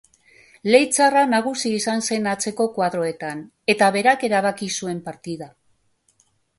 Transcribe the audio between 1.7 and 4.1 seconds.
izan zen atzeko koadroetan eta